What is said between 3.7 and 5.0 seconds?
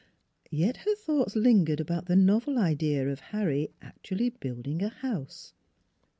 actually building a